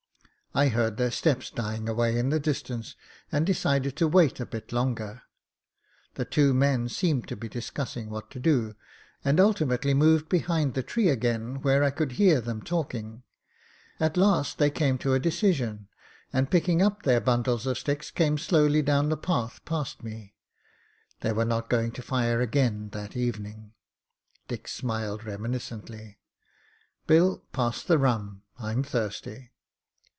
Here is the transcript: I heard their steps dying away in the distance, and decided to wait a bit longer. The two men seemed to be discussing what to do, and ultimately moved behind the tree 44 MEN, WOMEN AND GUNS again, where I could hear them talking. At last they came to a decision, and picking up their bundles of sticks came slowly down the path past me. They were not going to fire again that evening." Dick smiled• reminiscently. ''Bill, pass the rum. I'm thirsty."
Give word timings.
I 0.53 0.67
heard 0.67 0.97
their 0.97 1.11
steps 1.11 1.49
dying 1.49 1.87
away 1.87 2.17
in 2.19 2.27
the 2.27 2.37
distance, 2.37 2.97
and 3.31 3.45
decided 3.45 3.95
to 3.95 4.07
wait 4.09 4.37
a 4.41 4.45
bit 4.45 4.73
longer. 4.73 5.21
The 6.15 6.25
two 6.25 6.53
men 6.53 6.89
seemed 6.89 7.29
to 7.29 7.37
be 7.37 7.47
discussing 7.47 8.09
what 8.09 8.29
to 8.31 8.39
do, 8.41 8.75
and 9.23 9.39
ultimately 9.39 9.93
moved 9.93 10.27
behind 10.27 10.73
the 10.73 10.83
tree 10.83 11.05
44 11.05 11.07
MEN, 11.07 11.21
WOMEN 11.21 11.45
AND 11.45 11.55
GUNS 11.55 11.61
again, 11.61 11.63
where 11.63 11.83
I 11.85 11.89
could 11.89 12.11
hear 12.11 12.41
them 12.41 12.61
talking. 12.61 13.23
At 13.97 14.17
last 14.17 14.57
they 14.57 14.69
came 14.69 14.97
to 14.97 15.13
a 15.13 15.21
decision, 15.21 15.87
and 16.33 16.51
picking 16.51 16.81
up 16.81 17.03
their 17.03 17.21
bundles 17.21 17.65
of 17.65 17.77
sticks 17.77 18.11
came 18.11 18.37
slowly 18.37 18.81
down 18.81 19.07
the 19.07 19.15
path 19.15 19.63
past 19.63 20.03
me. 20.03 20.35
They 21.21 21.31
were 21.31 21.45
not 21.45 21.69
going 21.69 21.93
to 21.93 22.01
fire 22.01 22.41
again 22.41 22.89
that 22.89 23.15
evening." 23.15 23.71
Dick 24.49 24.67
smiled• 24.67 25.21
reminiscently. 25.25 26.19
''Bill, 27.07 27.39
pass 27.53 27.83
the 27.83 27.97
rum. 27.97 28.41
I'm 28.59 28.83
thirsty." 28.83 29.47